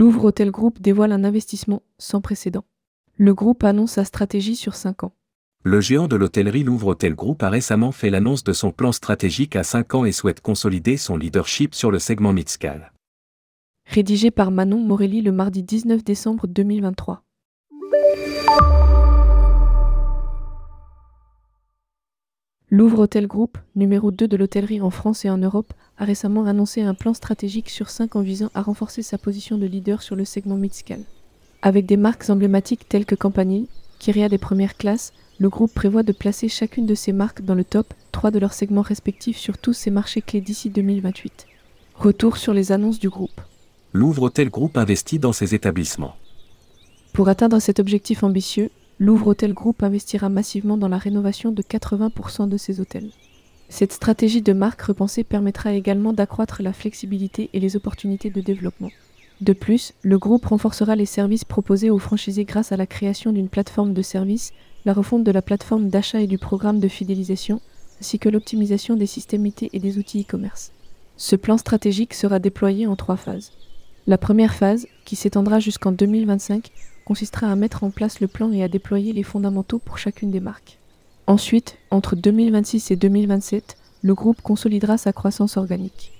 Louvre 0.00 0.24
Hôtel 0.24 0.50
Group 0.50 0.80
dévoile 0.80 1.12
un 1.12 1.24
investissement 1.24 1.82
sans 1.98 2.22
précédent. 2.22 2.64
Le 3.18 3.34
groupe 3.34 3.62
annonce 3.64 3.92
sa 3.92 4.06
stratégie 4.06 4.56
sur 4.56 4.74
5 4.74 5.04
ans. 5.04 5.12
Le 5.62 5.82
géant 5.82 6.08
de 6.08 6.16
l'hôtellerie 6.16 6.64
Louvre 6.64 6.86
Hôtel 6.86 7.14
Group 7.14 7.42
a 7.42 7.50
récemment 7.50 7.92
fait 7.92 8.08
l'annonce 8.08 8.42
de 8.42 8.54
son 8.54 8.72
plan 8.72 8.92
stratégique 8.92 9.56
à 9.56 9.62
5 9.62 9.94
ans 9.96 10.04
et 10.06 10.12
souhaite 10.12 10.40
consolider 10.40 10.96
son 10.96 11.18
leadership 11.18 11.74
sur 11.74 11.90
le 11.90 11.98
segment 11.98 12.32
Mitscal. 12.32 12.94
Rédigé 13.84 14.30
par 14.30 14.50
Manon 14.50 14.80
Morelli 14.80 15.20
le 15.20 15.32
mardi 15.32 15.62
19 15.62 16.02
décembre 16.02 16.46
2023. 16.46 17.22
Louvre 22.72 23.00
Hôtel 23.00 23.26
Group, 23.26 23.58
numéro 23.74 24.12
2 24.12 24.28
de 24.28 24.36
l'hôtellerie 24.36 24.80
en 24.80 24.90
France 24.90 25.24
et 25.24 25.30
en 25.30 25.38
Europe, 25.38 25.74
a 25.98 26.04
récemment 26.04 26.44
annoncé 26.44 26.82
un 26.82 26.94
plan 26.94 27.14
stratégique 27.14 27.68
sur 27.68 27.90
5 27.90 28.14
ans 28.14 28.20
visant 28.20 28.50
à 28.54 28.62
renforcer 28.62 29.02
sa 29.02 29.18
position 29.18 29.58
de 29.58 29.66
leader 29.66 30.02
sur 30.02 30.14
le 30.14 30.24
segment 30.24 30.56
Mitscal. 30.56 31.00
Avec 31.62 31.84
des 31.84 31.96
marques 31.96 32.30
emblématiques 32.30 32.88
telles 32.88 33.06
que 33.06 33.16
Campanile, 33.16 33.66
Kyria 33.98 34.28
des 34.28 34.38
premières 34.38 34.76
classes, 34.76 35.12
le 35.40 35.48
groupe 35.48 35.74
prévoit 35.74 36.04
de 36.04 36.12
placer 36.12 36.48
chacune 36.48 36.86
de 36.86 36.94
ses 36.94 37.12
marques 37.12 37.42
dans 37.42 37.56
le 37.56 37.64
top 37.64 37.92
3 38.12 38.30
de 38.30 38.38
leurs 38.38 38.52
segments 38.52 38.82
respectifs 38.82 39.38
sur 39.38 39.58
tous 39.58 39.72
ses 39.72 39.90
marchés 39.90 40.22
clés 40.22 40.40
d'ici 40.40 40.70
2028. 40.70 41.48
Retour 41.96 42.36
sur 42.36 42.54
les 42.54 42.70
annonces 42.70 43.00
du 43.00 43.08
groupe. 43.08 43.40
Louvre 43.92 44.22
Hôtel 44.22 44.48
Group 44.48 44.78
investit 44.78 45.18
dans 45.18 45.32
ses 45.32 45.56
établissements. 45.56 46.14
Pour 47.14 47.28
atteindre 47.28 47.58
cet 47.58 47.80
objectif 47.80 48.22
ambitieux, 48.22 48.70
Louvre 49.02 49.28
Hôtel 49.28 49.54
Group 49.54 49.82
investira 49.82 50.28
massivement 50.28 50.76
dans 50.76 50.88
la 50.88 50.98
rénovation 50.98 51.52
de 51.52 51.62
80% 51.62 52.50
de 52.50 52.58
ses 52.58 52.80
hôtels. 52.80 53.08
Cette 53.70 53.94
stratégie 53.94 54.42
de 54.42 54.52
marque 54.52 54.82
repensée 54.82 55.24
permettra 55.24 55.72
également 55.72 56.12
d'accroître 56.12 56.62
la 56.62 56.74
flexibilité 56.74 57.48
et 57.54 57.60
les 57.60 57.76
opportunités 57.76 58.28
de 58.28 58.42
développement. 58.42 58.90
De 59.40 59.54
plus, 59.54 59.94
le 60.02 60.18
groupe 60.18 60.44
renforcera 60.44 60.96
les 60.96 61.06
services 61.06 61.46
proposés 61.46 61.88
aux 61.88 61.98
franchisés 61.98 62.44
grâce 62.44 62.72
à 62.72 62.76
la 62.76 62.86
création 62.86 63.32
d'une 63.32 63.48
plateforme 63.48 63.94
de 63.94 64.02
services, 64.02 64.52
la 64.84 64.92
refonte 64.92 65.24
de 65.24 65.32
la 65.32 65.40
plateforme 65.40 65.88
d'achat 65.88 66.20
et 66.20 66.26
du 66.26 66.36
programme 66.36 66.78
de 66.78 66.88
fidélisation, 66.88 67.62
ainsi 68.02 68.18
que 68.18 68.28
l'optimisation 68.28 68.96
des 68.96 69.06
systèmes 69.06 69.46
IT 69.46 69.70
et 69.72 69.78
des 69.78 69.96
outils 69.96 70.26
e-commerce. 70.28 70.72
Ce 71.16 71.36
plan 71.36 71.56
stratégique 71.56 72.12
sera 72.12 72.38
déployé 72.38 72.86
en 72.86 72.96
trois 72.96 73.16
phases. 73.16 73.52
La 74.06 74.18
première 74.18 74.54
phase, 74.54 74.86
qui 75.06 75.16
s'étendra 75.16 75.58
jusqu'en 75.58 75.92
2025, 75.92 76.70
consistera 77.10 77.50
à 77.50 77.56
mettre 77.56 77.82
en 77.82 77.90
place 77.90 78.20
le 78.20 78.28
plan 78.28 78.52
et 78.52 78.62
à 78.62 78.68
déployer 78.68 79.12
les 79.12 79.24
fondamentaux 79.24 79.80
pour 79.80 79.98
chacune 79.98 80.30
des 80.30 80.38
marques. 80.38 80.78
Ensuite, 81.26 81.76
entre 81.90 82.14
2026 82.14 82.92
et 82.92 82.94
2027, 82.94 83.76
le 84.02 84.14
groupe 84.14 84.40
consolidera 84.42 84.96
sa 84.96 85.12
croissance 85.12 85.56
organique. 85.56 86.12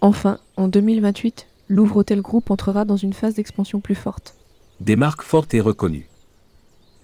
Enfin, 0.00 0.38
en 0.56 0.68
2028, 0.68 1.48
Louvre 1.68 1.98
Hôtel 1.98 2.22
Group 2.22 2.50
entrera 2.50 2.86
dans 2.86 2.96
une 2.96 3.12
phase 3.12 3.34
d'expansion 3.34 3.80
plus 3.80 3.94
forte. 3.94 4.36
Des 4.80 4.96
marques 4.96 5.20
fortes 5.20 5.52
et 5.52 5.60
reconnues. 5.60 6.08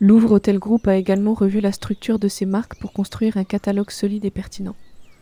Louvre 0.00 0.32
Hôtel 0.32 0.58
Group 0.58 0.88
a 0.88 0.96
également 0.96 1.34
revu 1.34 1.60
la 1.60 1.72
structure 1.72 2.18
de 2.18 2.28
ses 2.28 2.46
marques 2.46 2.76
pour 2.80 2.94
construire 2.94 3.36
un 3.36 3.44
catalogue 3.44 3.90
solide 3.90 4.24
et 4.24 4.30
pertinent. 4.30 4.74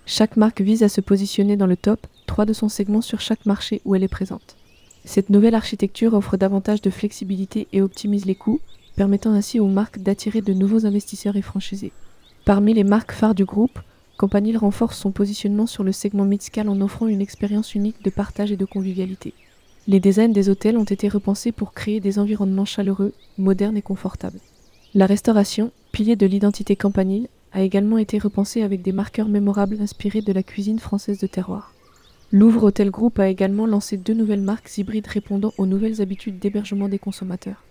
Chaque 0.06 0.36
marque 0.36 0.60
vise 0.60 0.84
à 0.84 0.88
se 0.88 1.00
positionner 1.00 1.56
dans 1.56 1.66
le 1.66 1.76
top 1.76 2.06
3 2.28 2.44
de 2.44 2.52
son 2.52 2.68
segment 2.68 3.00
sur 3.00 3.18
chaque 3.18 3.46
marché 3.46 3.82
où 3.84 3.96
elle 3.96 4.04
est 4.04 4.06
présente. 4.06 4.54
Cette 5.04 5.30
nouvelle 5.30 5.54
architecture 5.54 6.14
offre 6.14 6.36
davantage 6.36 6.80
de 6.80 6.90
flexibilité 6.90 7.66
et 7.72 7.82
optimise 7.82 8.24
les 8.24 8.34
coûts, 8.34 8.60
permettant 8.96 9.32
ainsi 9.32 9.58
aux 9.58 9.66
marques 9.66 9.98
d'attirer 9.98 10.42
de 10.42 10.52
nouveaux 10.52 10.86
investisseurs 10.86 11.36
et 11.36 11.42
franchisés. 11.42 11.92
Parmi 12.44 12.74
les 12.74 12.84
marques 12.84 13.12
phares 13.12 13.34
du 13.34 13.44
groupe, 13.44 13.78
Campanile 14.16 14.58
renforce 14.58 14.98
son 14.98 15.10
positionnement 15.10 15.66
sur 15.66 15.82
le 15.82 15.92
segment 15.92 16.24
mid-scale 16.24 16.68
en 16.68 16.80
offrant 16.80 17.08
une 17.08 17.20
expérience 17.20 17.74
unique 17.74 18.04
de 18.04 18.10
partage 18.10 18.52
et 18.52 18.56
de 18.56 18.64
convivialité. 18.64 19.34
Les 19.88 19.98
designs 19.98 20.28
des 20.28 20.48
hôtels 20.48 20.76
ont 20.76 20.84
été 20.84 21.08
repensés 21.08 21.50
pour 21.50 21.72
créer 21.72 21.98
des 21.98 22.20
environnements 22.20 22.64
chaleureux, 22.64 23.14
modernes 23.38 23.76
et 23.76 23.82
confortables. 23.82 24.38
La 24.94 25.06
restauration, 25.06 25.72
pilier 25.90 26.14
de 26.14 26.26
l'identité 26.26 26.76
Campanile, 26.76 27.26
a 27.52 27.62
également 27.62 27.98
été 27.98 28.18
repensée 28.18 28.62
avec 28.62 28.82
des 28.82 28.92
marqueurs 28.92 29.28
mémorables 29.28 29.80
inspirés 29.80 30.22
de 30.22 30.32
la 30.32 30.42
cuisine 30.42 30.78
française 30.78 31.18
de 31.18 31.26
terroir. 31.26 31.74
Louvre 32.34 32.64
Hôtel 32.64 32.90
Group 32.90 33.18
a 33.18 33.28
également 33.28 33.66
lancé 33.66 33.98
deux 33.98 34.14
nouvelles 34.14 34.40
marques 34.40 34.78
hybrides 34.78 35.06
répondant 35.06 35.52
aux 35.58 35.66
nouvelles 35.66 36.00
habitudes 36.00 36.38
d'hébergement 36.38 36.88
des 36.88 36.98
consommateurs. 36.98 37.62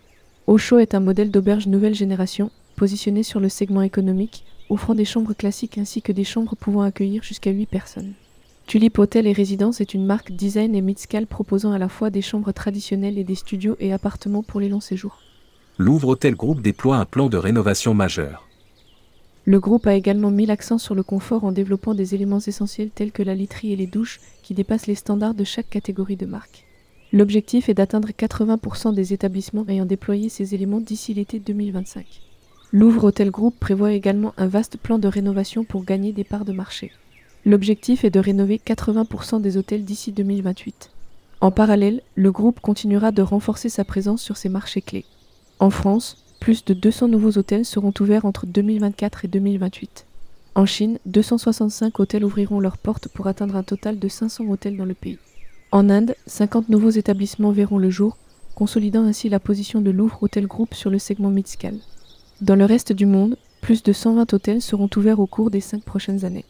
Ocho 0.46 0.78
est 0.78 0.94
un 0.94 1.00
modèle 1.00 1.32
d'auberge 1.32 1.66
nouvelle 1.66 1.96
génération, 1.96 2.52
positionné 2.76 3.24
sur 3.24 3.40
le 3.40 3.50
segment 3.50 3.82
économique, 3.82 4.46
offrant 4.70 4.94
des 4.94 5.04
chambres 5.04 5.34
classiques 5.34 5.80
ainsi 5.80 6.04
que 6.04 6.12
des 6.12 6.24
chambres 6.24 6.56
pouvant 6.56 6.84
accueillir 6.84 7.24
jusqu'à 7.24 7.50
8 7.50 7.66
personnes. 7.66 8.14
Tulip 8.68 9.00
Hotel 9.00 9.26
et 9.26 9.34
Résidence 9.34 9.82
est 9.82 9.96
une 9.96 10.06
marque 10.06 10.32
design 10.32 10.76
et 10.76 10.82
mid-scale 10.82 11.26
proposant 11.26 11.72
à 11.72 11.80
la 11.80 11.90
fois 11.90 12.12
des 12.12 12.22
chambres 12.22 12.52
traditionnelles 12.52 13.18
et 13.18 13.24
des 13.24 13.34
studios 13.34 13.78
et 13.80 13.92
appartements 13.92 14.44
pour 14.44 14.60
les 14.60 14.70
longs 14.70 14.80
séjours. 14.80 15.18
Louvre 15.80 16.10
Hôtel 16.10 16.36
Group 16.36 16.62
déploie 16.62 16.98
un 16.98 17.06
plan 17.06 17.30
de 17.30 17.38
rénovation 17.38 17.96
majeur. 17.96 18.48
Le 19.46 19.60
groupe 19.60 19.88
a 19.88 19.96
également 19.96 20.30
mis 20.30 20.46
l'accent 20.46 20.78
sur 20.78 20.94
le 20.94 21.02
confort 21.02 21.44
en 21.44 21.52
développant 21.52 21.96
des 21.96 22.14
éléments 22.14 22.40
essentiels 22.40 22.92
tels 22.92 23.12
que 23.12 23.24
la 23.24 23.34
literie 23.34 23.74
et 23.74 23.76
les 23.76 23.88
douches 23.88 24.20
qui 24.44 24.54
dépassent 24.54 24.88
les 24.88 24.96
standards 24.96 25.34
de 25.34 25.44
chaque 25.44 25.70
catégorie 25.70 26.16
de 26.16 26.28
marque. 26.28 26.66
L'objectif 27.12 27.68
est 27.68 27.74
d'atteindre 27.74 28.10
80% 28.10 28.94
des 28.94 29.14
établissements 29.14 29.66
ayant 29.68 29.86
déployé 29.86 30.30
ces 30.30 30.54
éléments 30.54 30.80
d'ici 30.80 31.14
l'été 31.14 31.40
2025. 31.40 32.06
Louvre 32.72 33.06
Hôtel 33.06 33.32
Group 33.32 33.56
prévoit 33.60 33.92
également 33.92 34.34
un 34.38 34.48
vaste 34.48 34.78
plan 34.78 34.98
de 34.98 35.08
rénovation 35.08 35.66
pour 35.66 35.84
gagner 35.84 36.14
des 36.14 36.24
parts 36.24 36.46
de 36.46 36.54
marché. 36.54 36.92
L'objectif 37.44 38.06
est 38.06 38.12
de 38.12 38.20
rénover 38.20 38.62
80% 38.64 39.42
des 39.42 39.58
hôtels 39.58 39.84
d'ici 39.84 40.12
2028. 40.12 40.92
En 41.42 41.50
parallèle, 41.50 42.02
le 42.16 42.32
groupe 42.32 42.60
continuera 42.60 43.12
de 43.12 43.24
renforcer 43.24 43.68
sa 43.68 43.84
présence 43.84 44.22
sur 44.22 44.38
ses 44.38 44.48
marchés 44.48 44.82
clés. 44.82 45.06
En 45.60 45.72
France, 45.72 46.21
plus 46.42 46.66
de 46.66 46.74
200 46.74 47.08
nouveaux 47.08 47.38
hôtels 47.38 47.66
seront 47.66 47.94
ouverts 48.00 48.26
entre 48.26 48.48
2024 48.48 49.26
et 49.26 49.28
2028. 49.28 50.08
En 50.56 50.66
Chine, 50.66 50.98
265 51.06 52.00
hôtels 52.00 52.26
ouvriront 52.26 52.60
leurs 52.60 52.80
portes 52.80 53.08
pour 53.08 53.28
atteindre 53.28 53.56
un 53.56 53.62
total 53.62 54.00
de 54.00 54.08
500 54.08 54.46
hôtels 54.50 54.76
dans 54.76 54.86
le 54.86 54.96
pays. 54.96 55.20
En 55.72 55.88
Inde, 55.92 56.16
50 56.26 56.68
nouveaux 56.68 56.90
établissements 56.90 57.52
verront 57.52 57.78
le 57.78 57.92
jour, 57.92 58.18
consolidant 58.56 59.04
ainsi 59.04 59.30
la 59.30 59.40
position 59.40 59.82
de 59.82 59.92
Louvre 59.92 60.18
Hôtel 60.24 60.48
Group 60.48 60.74
sur 60.74 60.90
le 60.90 60.98
segment 60.98 61.30
mid-scale. 61.30 61.78
Dans 62.42 62.56
le 62.56 62.66
reste 62.66 62.92
du 62.92 63.06
monde, 63.06 63.38
plus 63.62 63.84
de 63.84 63.94
120 63.94 64.34
hôtels 64.34 64.64
seront 64.64 64.90
ouverts 64.98 65.20
au 65.20 65.28
cours 65.28 65.52
des 65.52 65.62
5 65.62 65.84
prochaines 65.84 66.26
années. 66.26 66.46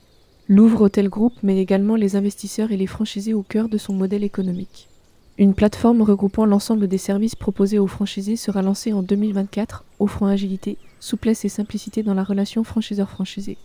Louvre 0.47 0.84
Hôtel 0.84 1.09
Group 1.09 1.34
met 1.44 1.58
également 1.58 1.97
les 1.97 2.16
investisseurs 2.16 2.72
et 2.72 2.78
les 2.78 2.88
franchisés 2.88 3.34
au 3.34 3.44
cœur 3.44 3.68
de 3.68 3.78
son 3.78 3.91
modèle 3.91 4.23
économique. 4.23 4.88
Une 5.41 5.56
plateforme 5.56 6.03
regroupant 6.03 6.46
l'ensemble 6.46 6.88
des 6.88 7.00
services 7.00 7.34
proposés 7.34 7.79
aux 7.79 7.88
franchisés 7.88 8.35
sera 8.35 8.62
lancée 8.62 8.94
en 8.94 9.02
2024, 9.02 9.84
offrant 10.00 10.28
agilité, 10.28 10.78
souplesse 11.00 11.44
et 11.46 11.50
simplicité 11.50 12.03
dans 12.03 12.13
la 12.13 12.24
relation 12.24 12.63
franchiseur-franchisé. 12.63 13.57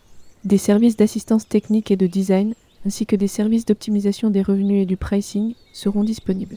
Des 0.47 0.57
services 0.57 0.97
d'assistance 0.97 1.47
technique 1.47 1.91
et 1.91 1.97
de 1.97 2.07
design, 2.07 2.55
ainsi 2.87 3.05
que 3.05 3.15
des 3.15 3.29
services 3.29 3.67
d'optimisation 3.67 4.31
des 4.31 4.41
revenus 4.41 4.85
et 4.85 4.87
du 4.87 4.97
pricing 4.97 5.53
seront 5.75 6.03
disponibles. 6.03 6.57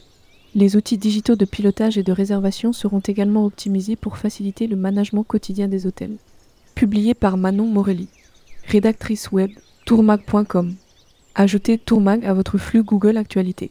Les 0.54 0.74
outils 0.74 0.96
digitaux 0.96 1.36
de 1.36 1.44
pilotage 1.44 1.98
et 1.98 2.02
de 2.02 2.12
réservation 2.12 2.72
seront 2.72 3.00
également 3.00 3.44
optimisés 3.44 3.96
pour 3.96 4.16
faciliter 4.16 4.68
le 4.68 4.76
management 4.76 5.24
quotidien 5.24 5.68
des 5.68 5.86
hôtels. 5.86 6.16
Publié 6.74 7.12
par 7.12 7.36
Manon 7.36 7.66
Morelli. 7.66 8.08
Rédactrice 8.68 9.30
web 9.32 9.50
tourmag.com. 9.84 10.76
Ajoutez 11.34 11.76
Tourmag 11.76 12.24
à 12.24 12.32
votre 12.32 12.56
flux 12.56 12.82
Google 12.82 13.18
Actualité. 13.18 13.70